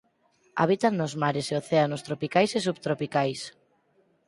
Habitan 0.63 0.93
nos 0.99 1.13
mares 1.21 1.47
e 1.49 1.55
océanos 1.61 2.05
tropicais 2.07 2.51
e 2.57 2.59
subtropicais. 2.67 3.39